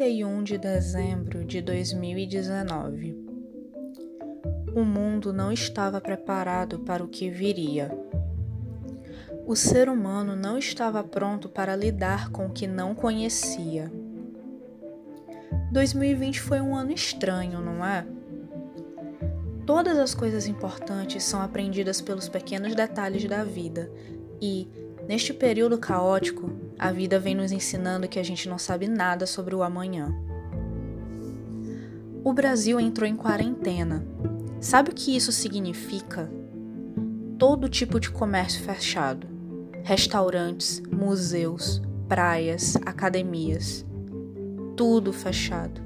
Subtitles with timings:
[0.00, 3.14] 31 de dezembro de 2019.
[4.74, 7.90] O mundo não estava preparado para o que viria.
[9.46, 13.92] O ser humano não estava pronto para lidar com o que não conhecia.
[15.70, 18.06] 2020 foi um ano estranho, não é?
[19.66, 23.92] Todas as coisas importantes são aprendidas pelos pequenos detalhes da vida
[24.40, 24.66] e,
[25.06, 29.54] neste período caótico, a vida vem nos ensinando que a gente não sabe nada sobre
[29.54, 30.16] o amanhã.
[32.24, 34.02] O Brasil entrou em quarentena.
[34.62, 36.32] Sabe o que isso significa?
[37.38, 39.26] Todo tipo de comércio fechado:
[39.84, 43.84] restaurantes, museus, praias, academias.
[44.74, 45.82] Tudo fechado.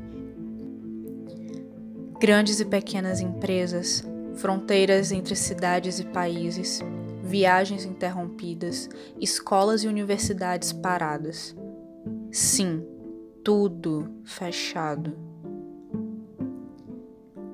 [2.20, 4.04] Grandes e pequenas empresas,
[4.36, 6.80] fronteiras entre cidades e países,
[7.24, 8.88] viagens interrompidas,
[9.18, 11.56] escolas e universidades paradas.
[12.30, 12.86] Sim,
[13.42, 15.16] tudo fechado.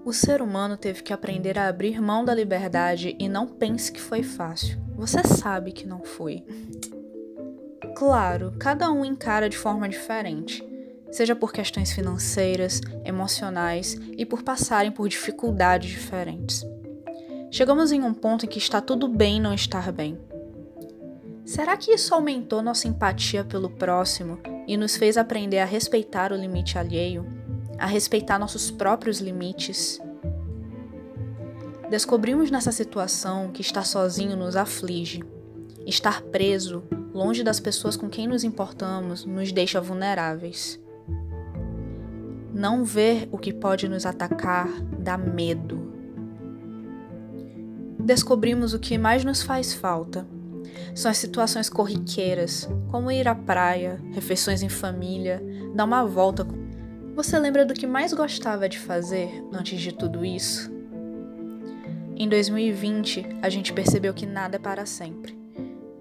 [0.04, 4.00] O ser humano teve que aprender a abrir mão da liberdade e não pense que
[4.00, 4.76] foi fácil.
[4.96, 6.44] Você sabe que não foi.
[7.94, 10.64] Claro, cada um encara de forma diferente,
[11.12, 16.64] seja por questões financeiras, emocionais e por passarem por dificuldades diferentes.
[17.52, 20.16] Chegamos em um ponto em que está tudo bem não estar bem.
[21.44, 26.36] Será que isso aumentou nossa empatia pelo próximo e nos fez aprender a respeitar o
[26.36, 27.26] limite alheio,
[27.76, 30.00] a respeitar nossos próprios limites?
[31.90, 35.24] Descobrimos nessa situação que estar sozinho nos aflige.
[35.84, 40.80] Estar preso, longe das pessoas com quem nos importamos, nos deixa vulneráveis.
[42.54, 45.99] Não ver o que pode nos atacar dá medo
[48.10, 50.26] descobrimos o que mais nos faz falta.
[50.96, 55.40] São as situações corriqueiras, como ir à praia, refeições em família,
[55.76, 56.44] dar uma volta.
[57.14, 60.68] Você lembra do que mais gostava de fazer antes de tudo isso?
[62.16, 65.38] Em 2020, a gente percebeu que nada é para sempre.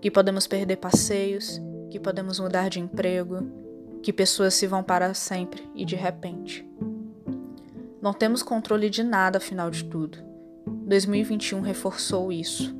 [0.01, 1.61] Que podemos perder passeios,
[1.91, 3.47] que podemos mudar de emprego,
[4.01, 6.67] que pessoas se vão para sempre e de repente.
[8.01, 10.28] Não temos controle de nada, afinal de tudo.
[10.89, 12.75] 2021 reforçou isso.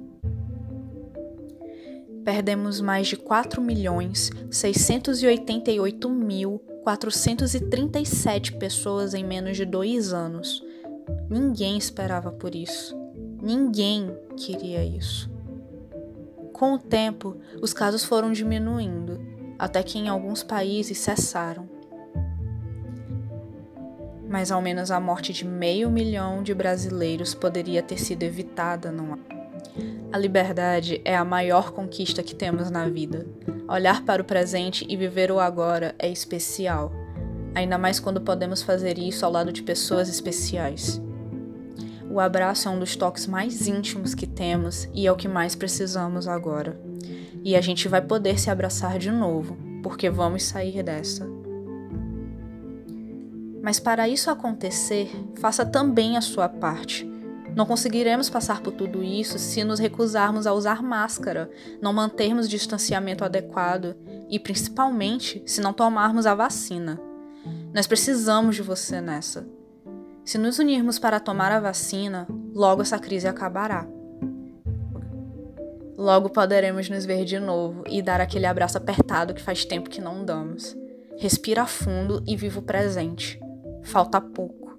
[2.25, 10.63] Perdemos mais de 4 milhões 688 mil 437 pessoas em menos de dois anos.
[11.29, 12.97] Ninguém esperava por isso.
[13.39, 15.29] Ninguém queria isso.
[16.51, 19.21] Com o tempo, os casos foram diminuindo,
[19.57, 21.69] até que em alguns países cessaram
[24.29, 29.17] mas ao menos a morte de meio milhão de brasileiros poderia ter sido evitada, não?
[30.11, 33.25] A liberdade é a maior conquista que temos na vida.
[33.67, 36.91] Olhar para o presente e viver o agora é especial,
[37.55, 41.01] ainda mais quando podemos fazer isso ao lado de pessoas especiais.
[42.09, 45.55] O abraço é um dos toques mais íntimos que temos e é o que mais
[45.55, 46.79] precisamos agora.
[47.43, 51.38] E a gente vai poder se abraçar de novo, porque vamos sair dessa.
[53.61, 57.09] Mas para isso acontecer, faça também a sua parte.
[57.55, 61.49] Não conseguiremos passar por tudo isso se nos recusarmos a usar máscara,
[61.81, 63.95] não mantermos distanciamento adequado
[64.29, 66.99] e, principalmente, se não tomarmos a vacina.
[67.73, 69.47] Nós precisamos de você nessa.
[70.23, 73.85] Se nos unirmos para tomar a vacina, logo essa crise acabará.
[75.97, 79.99] Logo poderemos nos ver de novo e dar aquele abraço apertado que faz tempo que
[79.99, 80.77] não damos.
[81.17, 83.37] Respira fundo e viva o presente
[83.83, 84.77] falta pouco.